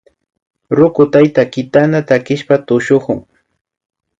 [0.77, 3.19] Ruku tayta kinata takishpa tushukun